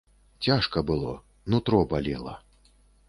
Цяжка 0.47 0.81
было, 0.89 1.11
нутро 1.55 1.83
балела. 1.93 2.35